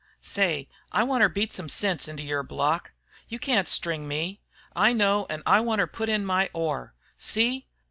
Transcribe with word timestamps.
Say, 0.23 0.67
I 0.91 1.03
wanter 1.03 1.29
beat 1.29 1.53
some 1.53 1.69
sense 1.69 2.07
into 2.07 2.23
yer 2.23 2.41
block. 2.41 2.93
You 3.29 3.37
can't 3.37 3.67
string 3.67 4.07
me. 4.07 4.41
I 4.75 4.93
know, 4.93 5.27
an' 5.29 5.43
I 5.45 5.59
wanter 5.61 5.85
put 5.85 6.09
in 6.09 6.25
my 6.25 6.49
oar. 6.55 6.95
See! 7.19 7.67